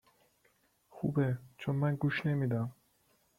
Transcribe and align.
خوبه 0.89 1.37
چون 1.57 1.75
من 1.75 1.95
گوش 1.95 2.25
نمیدم 2.25 2.75